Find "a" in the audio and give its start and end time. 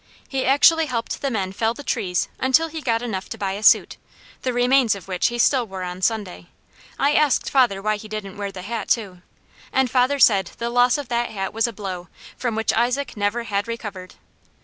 3.51-3.61, 11.67-11.71